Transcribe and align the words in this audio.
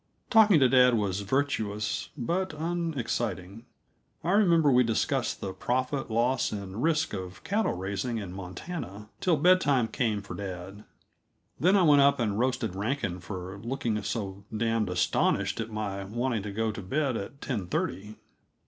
Talking 0.31 0.59
to 0.59 0.67
dad 0.67 0.95
was 0.95 1.19
virtuous, 1.19 2.09
but 2.17 2.53
unexciting. 2.57 3.67
I 4.23 4.31
remember 4.31 4.71
we 4.71 4.83
discussed 4.83 5.41
the 5.41 5.53
profit, 5.53 6.09
loss, 6.09 6.51
and 6.51 6.81
risk 6.81 7.13
of 7.13 7.43
cattle 7.43 7.73
raising 7.73 8.17
in 8.17 8.33
Montana, 8.33 9.09
till 9.19 9.37
bedtime 9.37 9.87
came 9.87 10.23
for 10.23 10.33
dad. 10.33 10.85
Then 11.59 11.77
I 11.77 11.83
went 11.83 12.01
up 12.01 12.19
and 12.19 12.39
roasted 12.39 12.73
Rankin 12.73 13.19
for 13.19 13.59
looking 13.63 14.01
so 14.01 14.43
damned 14.57 14.89
astonished 14.89 15.59
at 15.59 15.69
my 15.69 16.03
wanting 16.03 16.41
to 16.41 16.51
go 16.51 16.71
to 16.71 16.81
bed 16.81 17.15
at 17.15 17.39
ten 17.39 17.67
thirty. 17.67 18.15